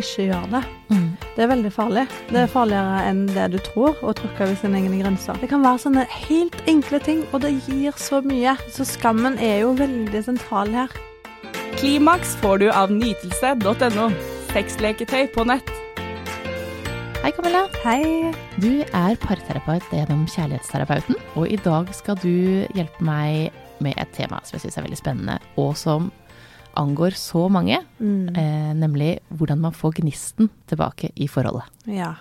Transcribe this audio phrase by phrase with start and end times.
[0.00, 0.62] ikke gjør det.
[0.90, 1.08] Mm.
[1.36, 2.04] Det er veldig farlig.
[2.30, 5.36] Det er farligere enn det du tror, å tråkke over sine egne grenser.
[5.40, 8.56] Det kan være sånne helt enkle ting, og det gir så mye.
[8.72, 10.94] Så skammen er jo veldig sentral her.
[11.76, 14.08] Klimaks får du av nytelse.no.
[14.54, 15.72] Sexleketøy på nett.
[17.20, 17.66] Hei, Camilla.
[17.82, 18.32] Hei.
[18.62, 23.52] Du er parterapeut gjennom Kjærlighetsterapeuten, og i dag skal du hjelpe meg
[23.84, 26.08] med et tema som jeg syns er veldig spennende, og som
[26.76, 28.36] angår så mange, Mm.
[28.36, 31.64] eh, nemlig hvordan man får gnisten tilbake i forholdet.
[31.86, 32.14] Ja.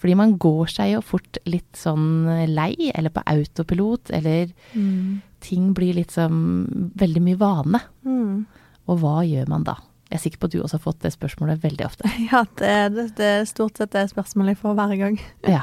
[0.00, 5.20] Fordi man går seg jo fort litt sånn lei, eller på autopilot, eller Mm.
[5.40, 7.80] ting blir litt som veldig mye vane.
[8.04, 8.46] Mm.
[8.88, 9.74] Og hva gjør man da?
[10.10, 12.02] Jeg er sikker på at du også har fått det spørsmålet veldig ofte.
[12.32, 15.20] Ja, det, det, det er stort sett det spørsmålet jeg får hver gang.
[15.46, 15.62] Ja.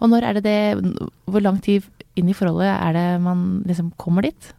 [0.00, 0.96] Og når er det det
[1.26, 1.82] Hvor lang tid
[2.16, 4.52] inn i forholdet er det man liksom kommer dit?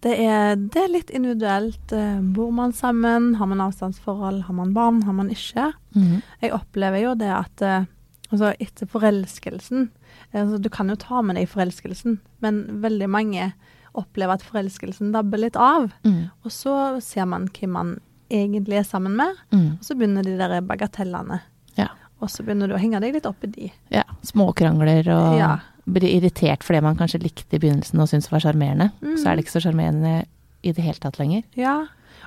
[0.00, 1.92] Det er, det er litt individuelt.
[1.92, 3.34] Eh, Bor man sammen?
[3.36, 4.42] Har man avstandsforhold?
[4.46, 5.02] Har man barn?
[5.04, 5.72] Har man ikke?
[5.96, 6.22] Mm.
[6.40, 7.84] Jeg opplever jo det at eh,
[8.30, 9.90] altså etter forelskelsen
[10.32, 13.50] eh, altså Du kan jo ta med deg forelskelsen, men veldig mange
[13.98, 15.90] opplever at forelskelsen dabber litt av.
[16.06, 16.30] Mm.
[16.46, 17.96] Og så ser man hvem man
[18.30, 19.72] egentlig er sammen med, Mm.
[19.80, 21.40] og så begynner de der bagatellene.
[21.76, 21.88] Ja.
[22.22, 23.72] Og så begynner du å henge deg litt opp i de.
[23.90, 24.04] ja.
[24.22, 25.58] Småkrangler og Ja.
[25.86, 28.90] Blir irritert fordi man kanskje likte i begynnelsen og syntes var sjarmerende.
[29.00, 29.16] Mm.
[29.16, 30.14] Så er det ikke så sjarmerende
[30.62, 31.42] i det hele tatt lenger.
[31.56, 31.78] Ja.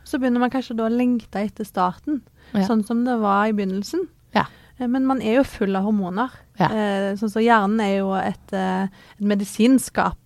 [0.01, 2.21] Og så begynner man kanskje da å lengte etter starten,
[2.53, 2.65] Ja.
[2.67, 4.07] sånn som det var i begynnelsen.
[4.35, 4.45] Ja.
[4.79, 6.29] Eh, Men man er jo full av hormoner.
[6.59, 6.67] Ja.
[6.67, 10.17] Eh, sånn så hjernen er jo et, eh, et medisinskap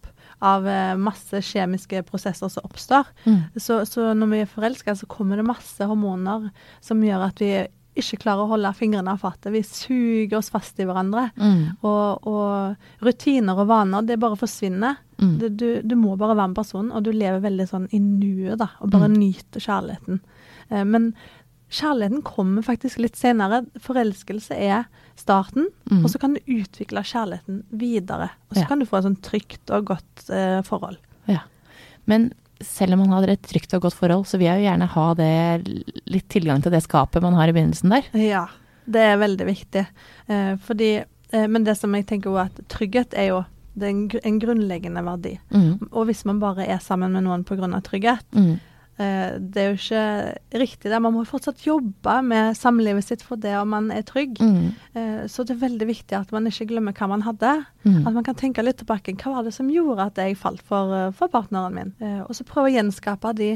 [0.41, 0.63] av
[0.99, 3.05] masse kjemiske prosesser som oppstår.
[3.25, 3.39] Mm.
[3.57, 7.67] Så, så når vi er forelska, så kommer det masse hormoner som gjør at vi
[7.97, 9.51] ikke klarer å holde fingrene av fatet.
[9.53, 11.31] Vi suger oss fast i hverandre.
[11.37, 11.77] Mm.
[11.83, 14.97] Og, og rutiner og vaner, det bare forsvinner.
[15.21, 15.33] Mm.
[15.41, 18.57] Det, du, du må bare være med personen, og du lever veldig sånn i nuet,
[18.61, 18.69] da.
[18.81, 19.17] Og bare Mm.
[19.19, 20.19] nyter kjærligheten.
[20.69, 21.13] Eh, men
[21.73, 23.65] kjærligheten kommer faktisk litt senere.
[23.83, 24.85] Forelskelse er
[25.19, 26.03] starten, Mm.
[26.05, 28.29] og så kan du utvikle kjærligheten videre.
[28.49, 28.67] Og så Ja.
[28.67, 30.97] kan du få et sånn trygt og godt eh, forhold.
[31.27, 31.39] Ja.
[32.05, 32.31] Men
[32.63, 35.07] selv om man har et trygt og godt forhold, så vil jeg jo gjerne ha
[35.19, 35.33] det
[36.09, 38.07] litt tilgang til det skapet man har i begynnelsen der.
[38.17, 38.45] Ja,
[38.87, 39.85] det er veldig viktig.
[40.27, 43.43] Eh, fordi, eh, men det som jeg tenker også at trygghet er jo
[43.77, 45.35] er en, en grunnleggende verdi.
[45.53, 45.89] Mm.
[45.91, 47.69] Og hvis man bare er sammen med noen pga.
[47.81, 48.59] trygghet, Mm.
[49.01, 50.99] Eh, det er jo ikke riktig det.
[51.03, 54.39] Man må fortsatt jobbe med samlivet sitt for det om man er trygg.
[54.41, 54.69] Mm.
[54.93, 57.53] Eh, så det er veldig viktig at man ikke glemmer hva man hadde.
[57.85, 58.01] Mm.
[58.03, 59.15] At man kan tenke litt tilbake.
[59.21, 61.93] Hva var det som gjorde at jeg falt for, eh, for partneren min?
[62.01, 63.51] Eh, og så prøve å gjenskape de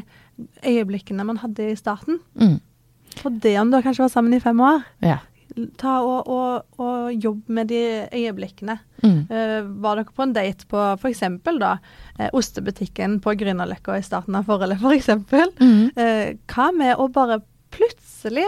[0.66, 2.22] øyeblikkene man hadde i starten.
[2.40, 2.60] Mm.
[3.20, 4.86] For det om du kanskje var sammen i fem år.
[5.04, 5.20] Ja.
[5.78, 7.80] Ta og, og, og jobb med de
[8.16, 8.78] øyeblikkene.
[9.04, 9.18] Mm.
[9.28, 11.24] Uh, var dere på en date på f.eks.
[11.60, 11.74] da
[12.20, 15.10] uh, ostebutikken på Grünerløkka i starten av forholdet, f.eks.?
[15.28, 15.92] For Mm.
[15.98, 17.42] Uh, hva med å bare
[17.76, 18.46] plutselig,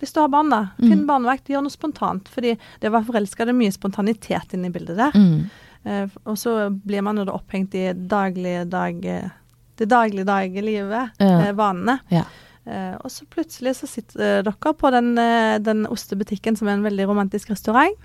[0.00, 0.88] hvis du har barn, da, Mm.
[0.90, 2.28] finn barnevakt, gjør noe spontant.
[2.28, 5.12] Fordi det å være forelska, det er mye spontanitet inne i bildet der.
[5.14, 6.10] Mm.
[6.26, 11.52] Og så blir man jo da opphengt i daglig dag, det dagligdage livet, Ja.
[11.52, 12.00] vanene.
[12.10, 12.22] Ja.
[12.62, 16.78] Eh, og så plutselig så sitter eh, dere på den, eh, den ostebutikken som er
[16.78, 17.96] en veldig romantisk restaurant.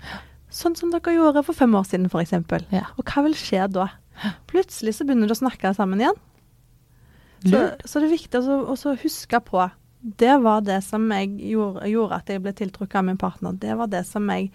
[0.50, 2.34] Sånn som dere gjorde for fem år siden, f.eks.
[2.74, 2.88] Ja.
[2.98, 3.90] Og hva vil skje da?
[4.50, 6.18] Plutselig så begynner dere å snakke sammen igjen.
[7.46, 9.60] Så, så det er viktig å huske på
[10.18, 13.54] Det var det som jeg gjorde, gjorde at jeg ble tiltrukket av min partner.
[13.54, 14.50] Det var det som, jeg,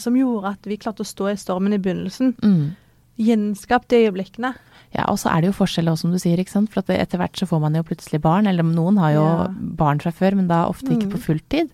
[0.00, 2.32] som gjorde at vi klarte å stå i stormen i begynnelsen.
[2.40, 2.72] Mm.
[3.18, 4.54] Gjenskap de øyeblikkene.
[4.94, 6.70] Ja, og så er det jo forskjell også, som du sier, ikke sant.
[6.72, 9.46] For etter hvert så får man jo plutselig barn, eller noen har jo Ja.
[9.76, 11.12] barn fra før, men da ofte ikke Mm.
[11.12, 11.70] på fulltid.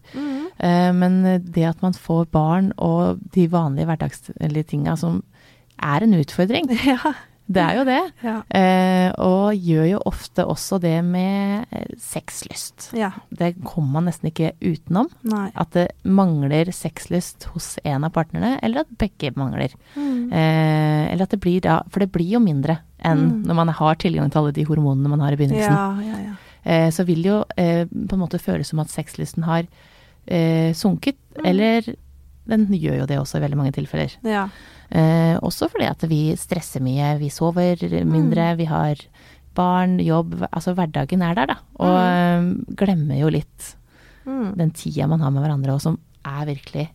[0.60, 5.22] Eh, men det at man får barn og de vanlige hverdagslige tinga som
[5.82, 7.14] er en utfordring, Ja.
[7.48, 8.00] Det er jo det.
[8.22, 8.34] Ja.
[8.52, 12.90] Eh, og gjør jo ofte også det med eh, sexlyst.
[12.96, 13.10] ja.
[13.30, 15.08] Det kommer man nesten ikke utenom.
[15.24, 15.46] Nei.
[15.56, 19.72] At det mangler sexlyst hos en av partnerne, eller at begge mangler.
[19.96, 20.28] Mm.
[20.32, 23.42] Eh, eller at det blir da For det blir jo mindre enn Mm.
[23.46, 25.72] når man har tilgang til alle de hormonene man har i begynnelsen.
[25.72, 26.34] Ja, ja, ja.
[26.64, 29.64] Eh, så vil det jo eh, på en måte føles som at sexlysten har
[30.26, 31.16] eh, sunket.
[31.38, 31.46] Mm.
[31.46, 31.94] Eller
[32.48, 34.16] den gjør jo det også i veldig mange tilfeller.
[34.24, 34.48] ja.
[34.90, 37.76] Eh, også fordi at vi stresser mye, vi sover
[38.08, 38.56] mindre, Mm.
[38.56, 38.96] vi har
[39.54, 41.56] barn, jobb Altså hverdagen er der, da.
[41.78, 42.76] Og mm.
[42.76, 43.74] glemmer jo litt
[44.26, 44.56] Mm.
[44.56, 46.88] den tida man har med hverandre, og som er virkelig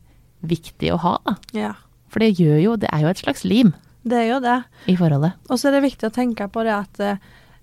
[0.43, 1.17] viktig å ha.
[1.25, 1.35] Da.
[1.53, 1.73] ja.
[2.09, 3.73] For det gjør jo Det er jo et slags lim
[4.05, 4.63] Det er jo det.
[4.87, 5.33] i forholdet.
[5.49, 6.99] Og så er det viktig å tenke på det at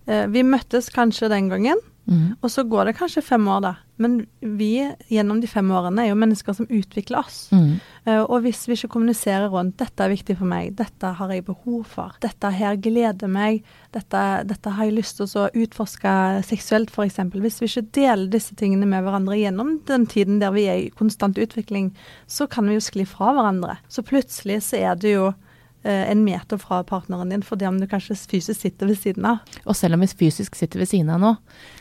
[0.09, 1.77] eh, vi møttes kanskje den gangen,
[2.08, 2.35] Mm.
[2.41, 3.73] Og så går det kanskje fem år, da.
[4.00, 4.73] Men vi
[5.12, 7.41] gjennom de fem årene er jo mennesker som utvikler oss.
[7.52, 7.75] Mm.
[8.08, 11.44] Uh, og hvis vi ikke kommuniserer rundt 'dette er viktig for meg', 'dette har jeg
[11.44, 13.62] behov for', 'dette her gleder meg',
[13.93, 16.14] 'dette, dette har jeg lyst til å utforske
[16.49, 17.20] seksuelt', f.eks.
[17.37, 20.91] Hvis vi ikke deler disse tingene med hverandre gjennom den tiden der vi er i
[20.91, 21.93] konstant utvikling,
[22.26, 23.76] så kan vi jo skli fra hverandre.
[23.88, 25.32] Så plutselig så er det jo
[25.82, 29.38] en meter fra partneren din, fordi om du kanskje fysisk sitter ved siden av.
[29.65, 31.31] Og selv om vi fysisk sitter ved siden av nå,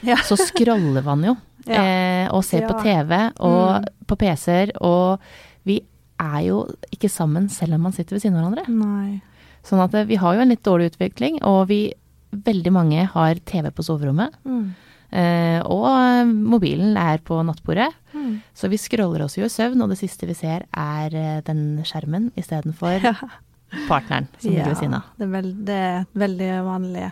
[0.08, 0.16] Ja.
[0.24, 1.36] så scroller man jo.
[1.68, 1.82] Ja.
[1.84, 3.86] eh, og ser på TV og Mm.
[4.08, 5.20] på PC-er, og
[5.66, 5.82] vi
[6.20, 6.62] er jo
[6.92, 8.68] ikke sammen selv om man sitter ved siden av hverandre.
[8.72, 9.22] Nei.
[9.68, 11.94] Sånn at eh, vi har jo en litt dårlig utvikling, og vi,
[12.32, 14.32] veldig mange har TV på soverommet.
[14.46, 14.72] Mm.
[15.12, 17.92] Eh, og eh, mobilen er på nattbordet.
[18.14, 18.42] Mm.
[18.56, 21.84] Så vi scroller oss jo i søvn, og det siste vi ser er eh, den
[21.84, 23.14] skjermen istedenfor Ja.
[23.88, 25.04] Partneren som ligger ved siden av.
[25.18, 27.08] Det er, veldig, det er veldig vanlig.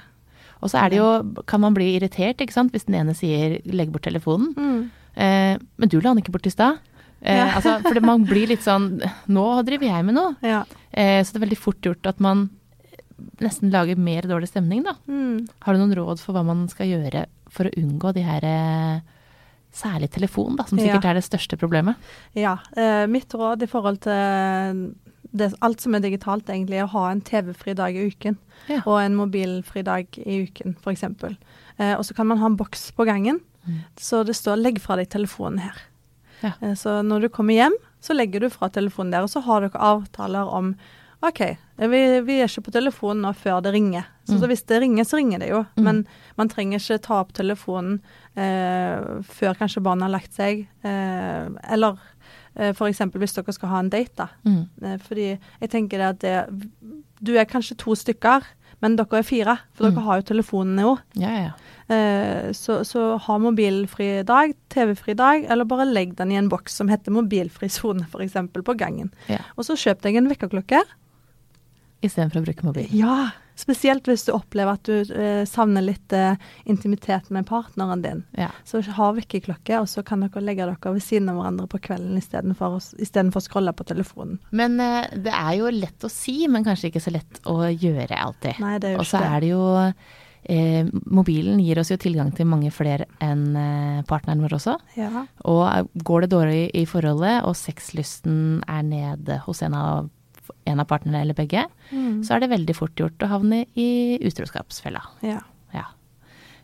[0.61, 1.09] Og så er det jo,
[1.45, 4.55] kan man bli irritert, ikke sant, hvis den ene sier 'legg bort telefonen'.
[4.57, 4.89] Mm.
[5.17, 6.79] Eh, men du la den ikke bort i stad.
[7.21, 7.51] Eh, Ja.
[7.57, 10.35] altså, for man blir litt sånn Nå driver jeg med noe.
[10.41, 10.63] Ja.
[10.93, 12.49] Eh, så det er veldig fort gjort at man
[13.41, 14.93] nesten lager mer dårlig stemning, da.
[15.07, 15.47] Mm.
[15.61, 18.99] Har du noen råd for hva man skal gjøre for å unngå de her eh,
[19.77, 21.09] Særlig telefon, da, som sikkert Ja.
[21.11, 21.95] er det største problemet.
[22.33, 22.57] Ja.
[22.75, 24.95] Eh, mitt råd i forhold til
[25.31, 28.37] det, alt som er digitalt, egentlig, er å ha en TV-fri dag i uken.
[28.69, 28.81] Ja.
[28.85, 31.03] Og en mobilfri dag i uken, f.eks.
[31.03, 33.81] Eh, og så kan man ha en boks på gangen, Mm.
[33.99, 35.81] så det står 'legg fra deg telefonen her'.
[36.41, 36.51] Ja.
[36.61, 39.59] Eh, så når du kommer hjem, så legger du fra telefonen der, og så har
[39.61, 40.75] dere avtaler om
[41.25, 41.39] OK,
[41.81, 44.05] vi, vi er ikke på telefonen nå før det ringer.
[44.27, 44.39] Så, Mm.
[44.41, 45.61] så hvis det ringer, så ringer det jo.
[45.77, 45.83] Mm.
[45.87, 46.01] Men
[46.37, 48.01] man trenger ikke ta opp telefonen
[48.35, 50.67] eh, før kanskje barnet har lagt seg.
[50.83, 51.97] Eh, eller
[52.55, 52.99] eh, f.eks.
[53.15, 54.27] hvis dere skal ha en date, da.
[54.45, 54.61] Mm.
[54.83, 56.35] Eh, fordi jeg tenker det at det,
[57.23, 58.45] du er kanskje to stykker,
[58.83, 59.57] men dere er fire.
[59.73, 59.95] For Mm.
[59.95, 60.93] dere har jo telefonene jo.
[61.17, 61.55] Ja, ja, ja.
[61.87, 66.75] Eh, så, så ha mobilfri dag, TV-fri dag, eller bare legg den i en boks
[66.77, 68.35] som heter mobilfri sone, f.eks.
[68.53, 69.09] på gangen.
[69.31, 69.39] Ja.
[69.57, 70.83] Og så kjøp deg en vekkerklokke.
[72.05, 72.89] Istedenfor å bruke mobil.
[72.93, 76.37] Ja, spesielt hvis du opplever at du eh, savner litt eh,
[76.69, 78.21] intimitet med partneren din.
[78.37, 78.51] Ja.
[78.67, 82.19] Så ha vekkerklokke, og så kan dere legge dere ved siden av hverandre på kvelden
[82.21, 84.37] istedenfor å, scrolle på telefonen.
[84.51, 88.21] Men eh, det er jo lett å si, men kanskje ikke så lett å gjøre
[88.27, 88.61] alltid.
[88.61, 89.65] Nei, det er jo Og så ikke er det jo
[90.47, 94.77] eh, Mobilen gir oss jo tilgang til mange flere enn eh, partneren vår også.
[94.99, 95.25] Ja.
[95.49, 100.11] Og eh, går det dårlig i forholdet, og sexlysten er nede hos en av,
[100.67, 102.21] en av partnerne eller begge, Mm.
[102.23, 105.01] så er det veldig fort gjort å havne i utroskapsfella.
[105.23, 105.39] ja.
[105.73, 105.85] Ja.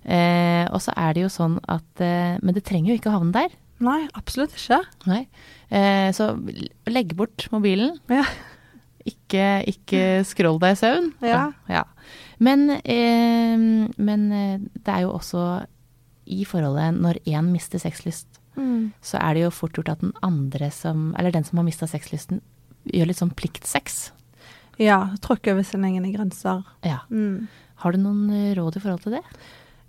[0.05, 3.19] Eh, og så er det jo sånn at eh, Men det trenger jo ikke å
[3.19, 3.53] havne der.
[3.83, 4.81] Nei, absolutt ikke.
[5.07, 5.27] Nei.
[5.71, 6.33] Eh, så
[6.91, 7.97] legg bort mobilen.
[8.11, 8.23] Ja.
[9.05, 11.09] Ikke, ikke scroll deg i søvn.
[11.23, 11.51] Ja.
[11.67, 11.83] ja.
[12.39, 13.55] Men, eh,
[13.97, 15.65] men eh, det er jo også
[16.31, 18.91] i forholdet, når én mister sexlyst, Mm.
[19.01, 21.87] så er det jo fort gjort at den andre som Eller den som har mista
[21.89, 22.39] sexlysten,
[22.89, 24.05] gjør litt sånn pliktsex.
[24.81, 26.63] Ja, tråkke over sine egne grenser.
[26.85, 27.03] Ja.
[27.13, 27.47] Mm.
[27.83, 29.23] Har du noen eh, råd i forhold til det?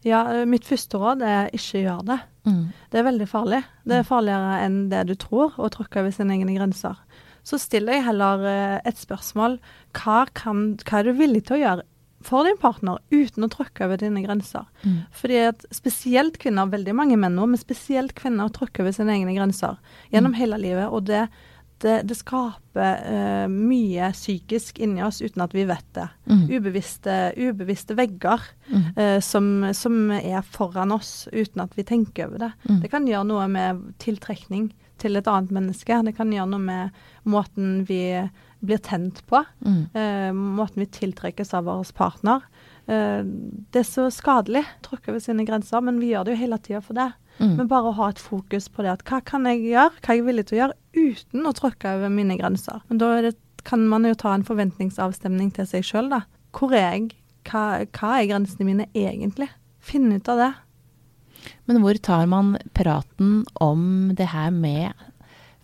[0.04, 2.18] Ja, mitt første råd er ikke gjør det.
[2.44, 2.64] Mm.
[2.92, 3.62] Det er veldig farlig.
[3.88, 6.98] Det er farligere enn det du tror, å tråkke over sine egne grenser.
[7.44, 8.44] Så still deg heller
[8.84, 9.58] et spørsmål.
[9.96, 11.86] Hva, kan, hva er du villig til å gjøre
[12.24, 14.64] for din partner uten å tråkke over dine grenser?
[14.84, 15.02] Mm.
[15.12, 19.36] Fordi at spesielt kvinner, veldig mange menn nå, men spesielt kvinner tråkker over sine egne
[19.36, 19.76] grenser
[20.12, 20.88] gjennom hele livet.
[20.88, 21.26] Og det,
[21.82, 26.06] det, det skaper uh, mye psykisk inni oss uten at vi vet det.
[26.30, 26.44] Mm.
[26.50, 28.84] Ubevisste, ubevisste vegger Mm.
[28.96, 32.52] uh, som, som er foran oss uten at vi tenker over det.
[32.68, 32.78] Mm.
[32.80, 34.70] Det kan gjøre noe med tiltrekning
[35.02, 35.98] til et annet menneske.
[36.06, 36.90] Det kan gjøre noe med
[37.28, 38.00] måten vi
[38.64, 39.42] blir tent på.
[39.92, 42.46] Eh, måten vi tiltrekkes av vår partner.
[42.86, 44.64] Eh, det er så skadelig.
[44.86, 47.10] Tråkker ved sine grenser, men vi gjør det jo hele tida for det.
[47.40, 47.56] Mm.
[47.58, 50.20] Men bare å ha et fokus på det at hva kan jeg gjøre, hva er
[50.20, 52.82] jeg villig til å gjøre uten å tråkke over mine grenser.
[52.88, 53.34] Men da det,
[53.64, 56.24] kan man jo ta en forventningsavstemning til seg sjøl, da.
[56.54, 57.14] Hvor er jeg?
[57.48, 59.48] Hva, hva er grensene mine egentlig?
[59.84, 60.52] Finne ut av det.
[61.68, 64.92] Men hvor tar man praten om det her med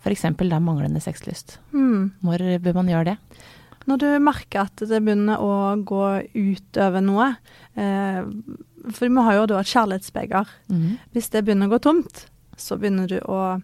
[0.01, 0.25] f.eks.
[0.37, 1.59] da manglende sexlyst?
[1.73, 2.11] Mm.
[2.25, 3.17] Når bør man gjøre det?
[3.89, 6.05] Når du merker at det begynner å gå
[6.37, 7.31] utover noe
[7.73, 8.21] eh,
[8.93, 10.53] For vi har jo da et kjærlighetsbeger.
[10.69, 10.99] Mm.
[11.15, 12.25] Hvis det begynner å gå tomt,
[12.57, 13.57] så begynner du å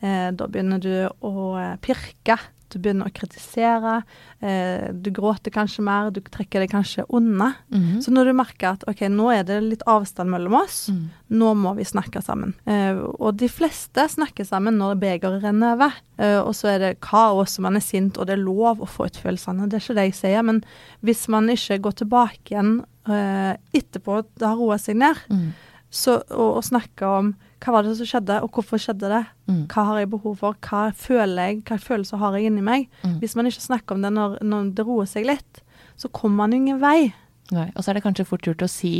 [0.00, 2.38] Da begynner du å eh, pirke.
[2.70, 3.96] Du begynner å kritisere.
[4.40, 6.12] Eh, du gråter kanskje mer.
[6.14, 7.48] Du trekker deg kanskje unna.
[7.74, 7.96] Mhm.
[8.04, 11.08] Så når du merker at OK, nå er det litt avstand mellom oss, Mm.
[11.34, 12.54] nå må vi snakke sammen.
[12.66, 15.92] Eh, og de fleste snakker sammen når begeret renner over.
[16.18, 18.86] Eh, og så er det kaos, og man er sint, og det er lov å
[18.88, 19.68] få ut følelsene.
[19.68, 20.42] Det er ikke det jeg sier.
[20.44, 20.62] Men
[21.02, 25.52] hvis man ikke går tilbake igjen eh, etterpå det har roa seg ned, Mm.
[25.90, 29.24] så, og, og snakker om hva var det som skjedde, og hvorfor skjedde det?
[29.50, 29.64] Mm.
[29.68, 30.56] Hva har jeg behov for?
[30.64, 31.58] Hva føler jeg?
[31.68, 32.86] Hva følelser har jeg inni meg?
[33.04, 33.18] Mm.
[33.20, 35.60] Hvis man ikke snakker om det når, når det roer seg litt,
[36.00, 37.12] så kommer man ingen vei.
[37.52, 37.68] Nei.
[37.74, 38.94] Og så er det kanskje fort gjort å si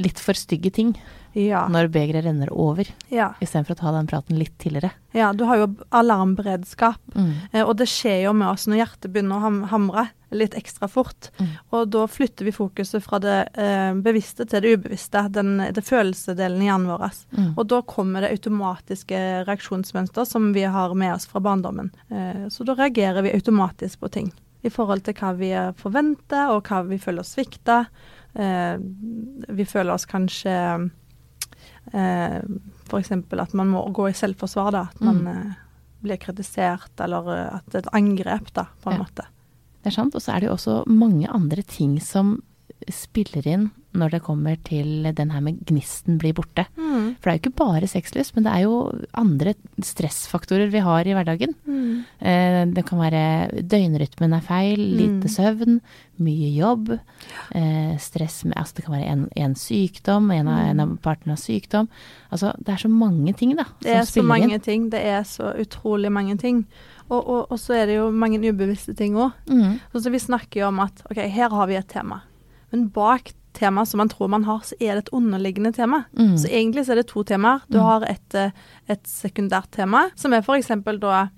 [0.00, 0.94] litt for stygge ting
[1.36, 1.68] Ja.
[1.70, 3.28] når begeret renner over, ja.
[3.40, 4.90] istedenfor å ta den praten litt tidligere.
[5.14, 7.34] ja du har jo alarmberedskap, Mm.
[7.52, 10.88] eh, og det skjer jo med oss når hjertet begynner å ham hamre litt ekstra
[10.88, 11.30] fort.
[11.38, 11.46] Mm.
[11.72, 16.62] Og da flytter vi fokuset fra det eh, bevisste til det ubevisste, den, det følelsesdelen
[16.62, 17.10] i hjernen vår.
[17.36, 17.48] Mm.
[17.58, 21.90] Og da kommer det automatiske reaksjonsmønster som vi har med oss fra barndommen.
[22.10, 24.32] Eh, så da reagerer vi automatisk på ting.
[24.62, 27.86] I forhold til hva vi forventer, og hva vi føler oss svikta.
[28.34, 28.76] Eh,
[29.48, 30.90] vi føler oss kanskje
[31.94, 32.40] eh,
[32.86, 33.10] F.eks.
[33.12, 34.70] at man må gå i selvforsvar.
[34.72, 35.26] da, At man Mm.
[35.28, 35.54] eh,
[36.02, 39.04] blir kritisert, eller eh, at det er et angrep, da, på en Ja.
[39.04, 39.26] måte.
[39.82, 40.14] Det er sant.
[40.14, 42.42] Og så er det jo også mange andre ting som
[42.88, 46.66] spiller inn når det kommer til den her med gnisten blir borte.
[46.78, 47.16] Mm.
[47.18, 48.76] For det er jo ikke bare sexlyst, men det er jo
[49.18, 51.54] andre stressfaktorer vi har i hverdagen.
[51.66, 52.04] Mm.
[52.20, 55.34] Eh, det kan være døgnrytmen er feil, lite Mm.
[55.34, 55.80] søvn,
[56.20, 56.90] mye jobb,
[57.54, 61.32] eh, stress med Altså det kan være en, en sykdom, en av, en av partene
[61.34, 61.88] har sykdom.
[62.30, 64.60] Altså det er så mange ting, da, Det er så mange inn.
[64.60, 64.90] ting.
[64.90, 66.66] Det er så utrolig mange ting.
[67.10, 69.32] Og, og, og så er det jo mange ubevisste ting òg.
[69.48, 69.80] Mm.
[69.92, 72.20] Så vi snakker jo om at ok, her har vi et tema.
[72.70, 76.02] Men bak temaet som man tror man har, så er det et underliggende tema.
[76.18, 76.34] Mm.
[76.40, 77.60] Så egentlig så er det to temaer.
[77.70, 77.84] Du Mm.
[77.84, 78.50] har et, eh,
[78.88, 80.68] et sekundært tema, som er f.eks.
[81.00, 81.28] da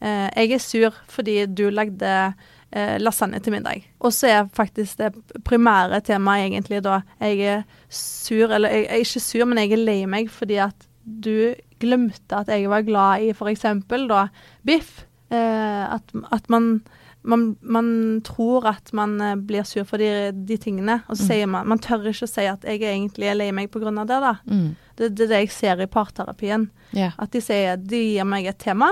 [0.00, 2.34] eh, Jeg er sur fordi du lagde
[2.72, 3.86] eh, lasagne til middag.
[4.00, 8.92] Og så er faktisk det primære temaet egentlig da jeg er sur, eller jeg, jeg
[8.98, 12.82] er ikke sur, men jeg er lei meg fordi at du glemte at jeg var
[12.82, 13.62] glad i f.eks.
[14.08, 14.26] da
[14.66, 15.04] biff.
[15.30, 16.82] Eh, at, at man
[17.28, 17.88] man, man
[18.26, 21.28] tror at man eh, blir sur for de, de tingene, og så Mm.
[21.28, 23.90] sier man Man tør ikke å si at jeg egentlig er lei meg pga.
[24.06, 24.34] det, da.
[24.48, 24.70] Mm.
[24.96, 26.70] Det, det er det jeg ser i parterapien.
[26.96, 27.12] Yeah.
[27.18, 28.88] At de sier de gir meg et tema,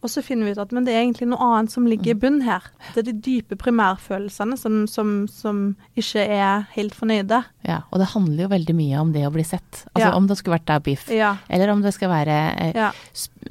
[0.00, 2.14] og så finner vi ut at men det er egentlig noe annet som ligger i
[2.14, 2.20] Mm.
[2.22, 2.62] bunnen her.
[2.94, 5.62] Det er de dype primærfølelsene som, som, som
[5.98, 7.44] ikke er helt fornøyde.
[7.66, 7.80] ja.
[7.92, 9.84] Og det handler jo veldig mye om det å bli sett.
[9.94, 10.14] Altså Ja.
[10.16, 11.36] om det skulle vært da biff, Ja.
[11.50, 12.92] eller om det skal være eh, ja.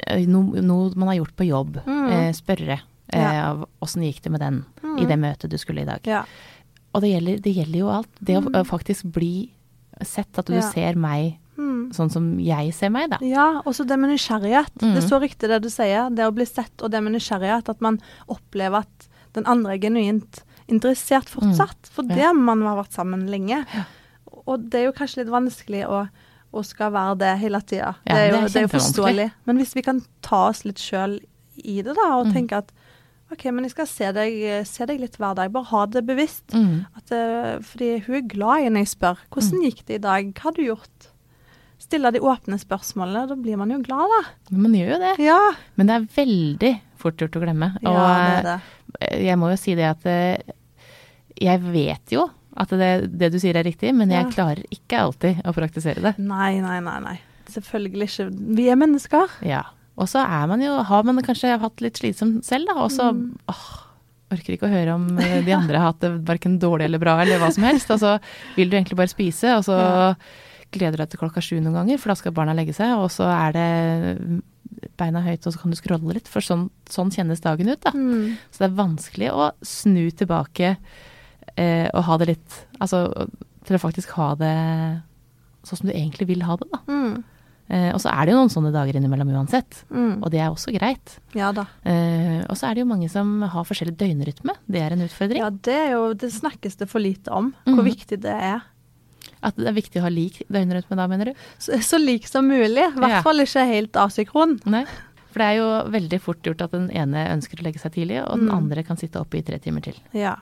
[0.07, 1.81] eh, noe, no man har gjort på jobb.
[1.85, 2.07] Mm.
[2.11, 2.79] Eh, spørre
[3.13, 3.51] Ja.
[3.51, 4.99] av åssen gikk det med den Mm.
[4.99, 5.99] i det møtet du skulle i dag.
[6.05, 6.23] ja.
[6.95, 8.09] Og det gjelder, det gjelder jo alt.
[8.23, 8.53] Det Mm.
[8.53, 9.51] å faktisk bli
[10.01, 10.61] sett, at du Ja.
[10.61, 11.91] ser meg Mm.
[11.93, 13.17] sånn som jeg ser meg, da.
[13.21, 14.73] Ja, også det med nysgjerrighet.
[14.81, 14.93] Mm.
[14.95, 16.09] Det er så riktig det du sier.
[16.13, 17.69] Det å bli sett og det med nysgjerrighet.
[17.69, 17.99] At man
[18.29, 21.87] opplever at den andre er genuint interessert fortsatt.
[21.89, 22.09] For Mm.
[22.09, 22.15] Ja.
[22.15, 23.65] det man har vært sammen lenge.
[24.47, 26.09] Og det er jo kanskje litt vanskelig å,
[26.53, 27.95] og skal være det hele tida.
[28.05, 29.31] Ja, det det er jo forståelig.
[29.45, 31.19] Men hvis vi kan ta oss litt sjøl
[31.63, 32.33] i det, da, og Mm.
[32.33, 32.71] tenke at
[33.31, 34.37] OK, men jeg skal se deg,
[34.69, 35.51] se deg litt hver dag.
[35.51, 36.53] Bare ha det bevisst.
[36.55, 36.85] Mm.
[36.95, 39.17] At, eh, fordi hun er glad i når jeg spør.
[39.35, 40.29] Hvordan gikk det i dag?
[40.37, 41.09] Hva har du gjort?
[41.77, 43.25] Stille de åpne spørsmålene.
[43.29, 44.21] Da blir man jo glad, da.
[44.51, 45.11] Men man gjør jo det.
[45.27, 45.39] Ja.
[45.75, 46.71] Men det er veldig
[47.03, 47.69] fort gjort å glemme.
[47.83, 48.57] Og ja, det er det.
[49.01, 50.55] eh, jeg må jo si det at eh,
[51.37, 54.31] jeg vet jo at det, det du sier er riktig, men jeg Ja.
[54.33, 56.15] klarer ikke alltid å praktisere det.
[56.17, 56.99] Nei, nei, nei.
[57.03, 57.19] nei.
[57.51, 58.29] Selvfølgelig ikke.
[58.57, 59.35] Vi er mennesker.
[59.45, 59.61] Ja.
[59.97, 63.09] Og så er man jo, har man kanskje hatt litt slitsomt selv, da, og så
[63.13, 63.37] Mm.
[63.49, 63.67] åh,
[64.31, 67.15] orker ikke å høre om eh, de andre har hatt det verken dårlig eller bra,
[67.23, 67.89] eller hva som helst.
[67.95, 68.17] Og så
[68.57, 69.77] vil du egentlig bare spise, og så
[70.75, 73.09] gleder du deg til klokka sju noen ganger, for da skal barna legge seg, og
[73.13, 74.41] så er det
[74.99, 77.93] beina høyt, og så kan du scrolle litt, for sånn, sånn kjennes dagen ut, da.
[77.95, 78.35] Mm.
[78.51, 80.73] Så det er vanskelig å snu tilbake
[81.55, 82.99] eh, og ha det litt Altså
[83.65, 84.53] til å faktisk ha det
[85.67, 86.79] sånn som du egentlig vil ha det, da.
[86.87, 87.23] Mm.
[87.69, 90.23] Eh, og så er det jo noen sånne dager innimellom uansett, Mm.
[90.23, 91.17] og det er også greit.
[91.35, 91.65] Ja da.
[91.83, 94.55] Eh, og så er det jo mange som har forskjellig døgnrytme.
[94.69, 95.37] Det er en utfordring.
[95.43, 97.91] Ja, det er jo Det snakkes det for lite om, hvor Mhm.
[97.91, 98.61] viktig det er.
[99.43, 101.33] At det er viktig å ha lik døgnrytme da, mener du?
[101.59, 102.77] Så, så lik som mulig.
[102.87, 104.59] I hvert fall ikke helt asynkron.
[104.65, 104.85] Nei.
[105.29, 108.23] For det er jo veldig fort gjort at den ene ønsker å legge seg tidlig,
[108.25, 108.55] og den Mm.
[108.57, 109.93] andre kan sitte oppe i tre timer til.
[110.13, 110.37] Ja.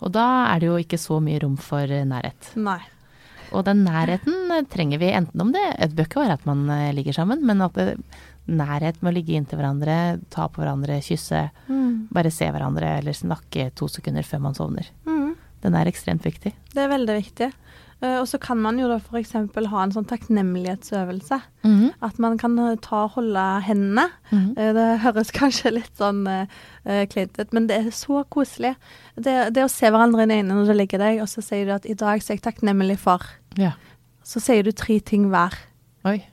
[0.00, 2.56] Og da er det jo ikke så mye rom for nærhet.
[2.56, 2.80] Nei.
[3.52, 6.92] Og den nærheten eh, trenger vi enten om det Et bøkke var at man eh,
[6.96, 7.96] ligger sammen, men at det,
[8.50, 9.96] nærhet med å ligge inntil hverandre,
[10.32, 12.08] ta på hverandre, kysse, Mm.
[12.12, 14.88] bare se hverandre eller snakke to sekunder før man sovner.
[15.06, 15.34] Mm.
[15.62, 16.52] Den er ekstremt viktig.
[16.72, 17.52] Det er veldig viktig.
[18.02, 19.34] Eh, og så kan man jo da f.eks.
[19.36, 21.40] ha en sånn takknemlighetsøvelse.
[21.64, 21.90] Mhm.
[22.02, 24.06] At man kan eh, ta og holde hendene.
[24.30, 24.72] Mm -hmm.
[24.74, 26.46] Det høres kanskje litt sånn uh,
[27.10, 28.74] kleint ut, men det er så koselig.
[29.16, 31.72] Det, det å se hverandre i øynene når du ligger deg, og så sier du
[31.72, 33.26] at 'i dag så er jeg takknemlig for'.
[33.56, 33.72] Ja.
[34.24, 35.52] Så sier du tre ting hver.
[36.04, 36.24] Oi.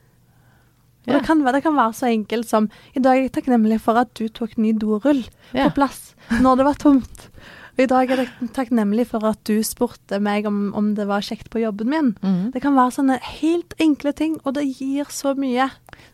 [1.07, 3.81] Og det, kan, være- det kan være så enkelt som 'i dag er jeg takknemlig
[3.81, 5.69] for at du tok ny dorull Ja.
[5.69, 7.29] på plass når det var tomt'.
[7.77, 11.21] Og I dag er jeg takknemlig for at du spurte meg om, om det var
[11.21, 12.07] kjekt på jobben min.
[12.25, 12.47] Mm.
[12.55, 15.67] Det kan være sånne helt enkle ting, og det gir så mye.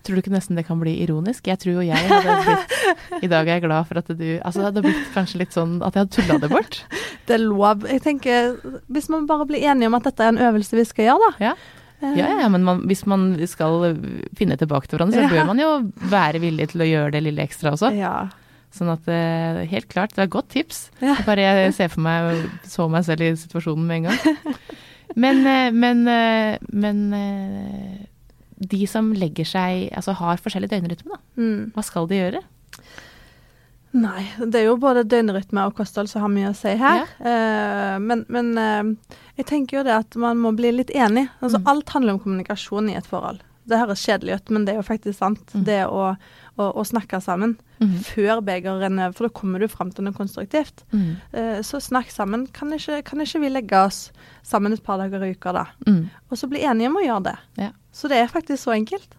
[0.04, 1.48] Tror du ikke nesten det kan bli ironisk?
[1.48, 4.60] Jeg tror jo jeg hadde blitt I dag er jeg glad for at du Altså
[4.60, 6.82] det hadde blitt kanskje litt sånn at jeg hadde tulla det bort.
[7.28, 7.86] Det er lov.
[7.88, 8.58] Jeg tenker,
[8.92, 11.48] Hvis man bare blir enige om at dette er en øvelse vi skal gjøre, da.
[11.52, 11.54] Ja.
[12.04, 13.94] Ja, ja, men man, hvis man skal
[14.36, 15.32] finne tilbake til hverandre, så Ja.
[15.32, 15.70] bør man jo
[16.12, 17.94] være villig til å gjøre det lille ekstra også.
[17.96, 18.28] Ja.
[18.74, 20.88] Sånn at eh, helt klart, det er et godt tips.
[21.04, 21.14] Ja.
[21.28, 24.58] Bare jeg ser for meg, så meg selv i situasjonen med en gang.
[25.16, 27.04] Men, eh, men, eh, men
[28.58, 31.22] de som legger seg, altså har forskjellig døgnrytme, da.
[31.38, 31.72] Mm.
[31.76, 32.42] Hva skal de gjøre?
[33.94, 37.04] Nei, det er jo både døgnrytme og kosthold som har mye å si her.
[37.22, 41.28] Eh, men men eh, jeg tenker jo det at man må bli litt enig.
[41.46, 41.68] Altså Mm.
[41.70, 43.44] Alt handler om kommunikasjon i et forhold.
[43.70, 45.46] Det høres kjedelig ut, men det er jo faktisk sant.
[45.54, 45.64] Mm.
[45.70, 46.16] Det å,
[46.60, 47.96] å, å snakke sammen mm.
[48.06, 50.86] før begeret over, for da kommer du fram til noe konstruktivt.
[50.94, 51.10] Mm.
[51.34, 52.46] Eh, så snakk sammen.
[52.54, 54.06] Kan ikke, kan ikke vi legge oss
[54.46, 55.66] sammen et par dager i uka, da?
[55.88, 56.06] Mm.
[56.30, 57.38] Og så bli enige om å gjøre det.
[57.66, 57.72] Ja.
[57.94, 59.18] Så det er faktisk så enkelt.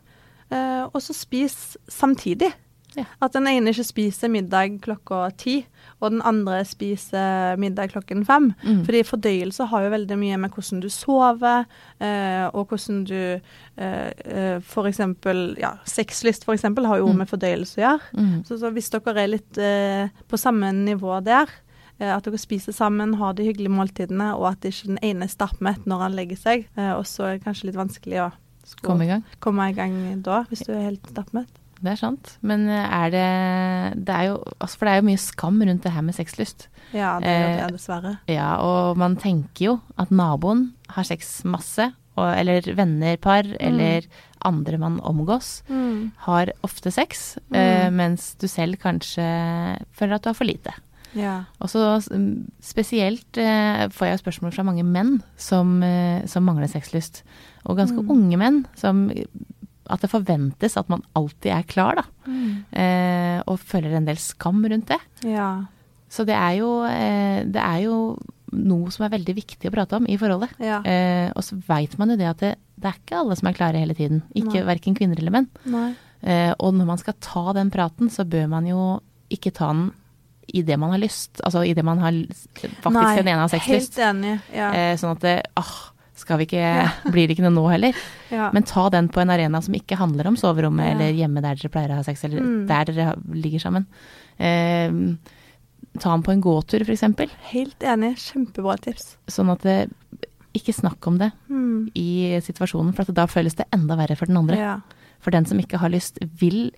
[0.55, 2.53] Eh, og så spis samtidig.
[2.97, 3.05] Ja.
[3.23, 5.67] At den ene ikke spiser middag klokka ti,
[6.01, 8.53] og den andre spiser middag klokken fem.
[8.65, 8.85] Mm.
[8.87, 11.65] Fordi fordøyelse har jo veldig mye med hvordan du sover,
[12.01, 13.41] eh, og hvordan du
[13.77, 14.71] eh, f.eks.
[14.75, 17.19] For eksempel ja, Sexlyst eksempel har jo Mm.
[17.19, 18.01] med fordøyelse å gjøre.
[18.19, 18.45] Mm.
[18.47, 21.51] Så, så hvis dere er litt eh, på samme nivå der,
[21.99, 25.33] eh, at dere spiser sammen, har de hyggelige måltidene, og at ikke den ene er
[25.33, 28.31] stappmett når han legger seg, eh, og så er det kanskje litt vanskelig å
[28.83, 29.25] komme i gang.
[29.41, 31.51] komme i gang da, hvis du er helt stappmett.
[31.83, 32.37] Det er sant.
[32.43, 35.83] Men eh, er det Det er jo altså For det er jo mye skam rundt
[35.83, 36.69] det her med sexlyst.
[36.95, 38.19] Ja, det gjør jo det dessverre.
[38.31, 43.57] Ja, og man tenker jo at naboen har sex masse, og, eller vennerpar, mm.
[43.59, 44.07] eller
[44.45, 46.13] andre man omgås, Mm.
[46.29, 47.57] har ofte sex, Mm.
[47.59, 49.25] eh, mens du selv kanskje
[49.93, 50.71] føler at du har for lite.
[51.15, 51.45] Ja.
[51.61, 51.99] Og så
[52.63, 57.23] spesielt eh, får jeg spørsmål fra mange menn som, eh, som mangler sexlyst.
[57.67, 58.11] Og ganske Mm.
[58.11, 59.11] unge menn som
[59.93, 62.05] At det forventes at man alltid er klar, da.
[62.27, 62.65] Mm.
[62.73, 65.01] Eh, og føler en del skam rundt det.
[65.29, 65.53] ja.
[66.15, 67.95] Så det er jo, eh, det er jo
[68.55, 70.53] noe som er veldig viktig å prate om i forholdet.
[70.63, 70.77] Ja.
[70.87, 73.57] Eh, og så veit man jo det at det, det er ikke alle som er
[73.57, 74.23] klare hele tiden.
[74.37, 74.69] Ikke Nei.
[74.69, 75.49] verken kvinner eller menn.
[76.23, 78.85] Eh, og når man skal ta den praten, så bør man jo
[79.35, 79.89] ikke ta den
[80.55, 81.41] i det man har lyst.
[81.43, 83.99] Altså i det man har faktisk Nei, den ene har sexlyst.
[83.99, 84.37] Helt enig.
[84.55, 84.71] Ja.
[84.77, 85.75] Eh, sånn at det ah,
[86.15, 86.65] skal vi ikke
[87.13, 87.95] Blir det ikke noe nå heller?
[88.31, 88.51] ja.
[88.55, 90.93] Men ta den på en arena som ikke handler om soverommet Ja.
[90.95, 92.67] eller hjemme der dere pleier å ha sex, eller Mm.
[92.69, 93.87] der dere ligger sammen.
[94.39, 94.91] Eh,
[96.01, 97.05] ta den på en gåtur, f.eks.
[97.53, 98.17] Helt enig.
[98.19, 99.17] Kjempebra tips.
[99.31, 99.91] Sånn at det,
[100.55, 101.91] ikke snakk om det Mm.
[101.95, 104.57] i situasjonen, for da føles det enda verre for den andre.
[104.57, 104.81] Ja.
[105.21, 106.71] For den som ikke har lyst, vil,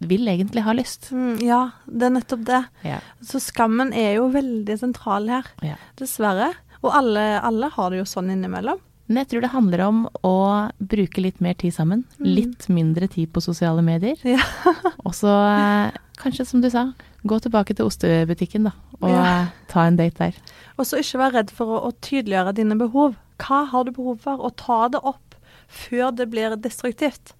[0.00, 1.10] vil egentlig ha lyst.
[1.12, 2.64] Mm, ja, det er nettopp det.
[2.84, 2.98] Ja.
[3.22, 5.76] Så skammen er jo veldig sentral her, ja.
[5.96, 6.54] dessverre.
[6.84, 8.80] Og alle, alle har det jo sånn innimellom.
[9.08, 10.34] Men jeg tror det handler om å
[10.80, 12.06] bruke litt mer tid sammen.
[12.16, 12.28] Mm.
[12.38, 14.16] Litt mindre tid på sosiale medier.
[14.24, 14.40] Ja.
[15.06, 16.86] Og så eh, kanskje, som du sa,
[17.28, 18.72] gå tilbake til ostebutikken, da.
[19.02, 19.34] Og Ja.
[19.68, 20.38] ta en date der.
[20.78, 23.18] Og så ikke være redd for å, å tydeliggjøre dine behov.
[23.44, 24.40] Hva har du behov for?
[24.40, 25.36] Og ta det opp
[25.68, 27.34] før det blir destruktivt.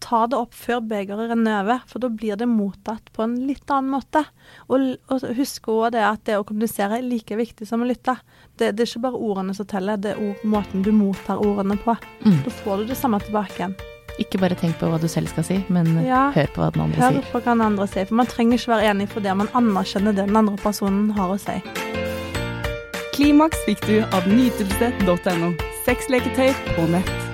[0.00, 3.68] Ta det opp før begeret renner over, for da blir det mottatt på en litt
[3.70, 4.22] annen måte.
[4.72, 8.14] Og, og husk også det at det å kommunisere er like viktig som å lytte.
[8.56, 11.76] Det, det er ikke bare ordene som teller, det er ord, måten du mottar ordene
[11.84, 11.94] på.
[12.24, 12.40] Mm.
[12.46, 13.76] Da får du det samme tilbake igjen.
[14.20, 16.30] Ikke bare tenk på hva du selv skal si, men Ja.
[16.34, 17.28] hør på hva den andre Hør sier.
[17.30, 19.36] på hva den andre sier, for man trenger ikke være enig for det.
[19.36, 21.60] Man anerkjenner det den andre personen har å si.
[23.16, 25.52] Klimaks fikk du av nytelse.no.
[25.84, 27.29] Sexleketøy på nett.